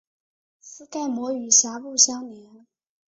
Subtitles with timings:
[0.63, 2.65] 腮盖膜与峡部相连。